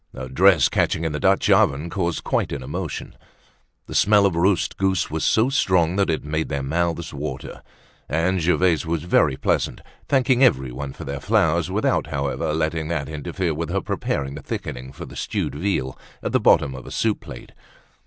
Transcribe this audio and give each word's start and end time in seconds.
A 0.15 0.27
dress 0.27 0.67
catching 0.67 1.03
in 1.05 1.11
the 1.11 1.19
Dutch 1.19 1.47
oven 1.51 1.87
caused 1.91 2.23
quite 2.23 2.51
an 2.51 2.63
emotion. 2.63 3.15
The 3.85 3.93
smell 3.93 4.25
of 4.25 4.35
roast 4.35 4.77
goose 4.77 5.11
was 5.11 5.23
so 5.23 5.49
strong 5.49 5.95
that 5.97 6.09
it 6.09 6.23
made 6.23 6.49
their 6.49 6.63
mouths 6.63 7.13
water. 7.13 7.61
And 8.09 8.41
Gervaise 8.41 8.83
was 8.83 9.03
very 9.03 9.37
pleasant, 9.37 9.79
thanking 10.09 10.43
everyone 10.43 10.93
for 10.93 11.03
their 11.03 11.19
flowers 11.19 11.69
without 11.69 12.07
however 12.07 12.51
letting 12.51 12.87
that 12.87 13.09
interfere 13.09 13.53
with 13.53 13.69
her 13.69 13.81
preparing 13.81 14.33
the 14.33 14.41
thickening 14.41 14.91
for 14.91 15.05
the 15.05 15.15
stewed 15.15 15.53
veal 15.53 15.95
at 16.23 16.31
the 16.31 16.39
bottom 16.39 16.73
of 16.73 16.87
a 16.87 16.91
soup 16.91 17.19
plate. 17.19 17.51